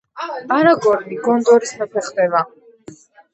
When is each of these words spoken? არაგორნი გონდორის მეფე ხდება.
არაგორნი 0.55 1.19
გონდორის 1.27 1.75
მეფე 1.83 2.05
ხდება. 2.09 2.43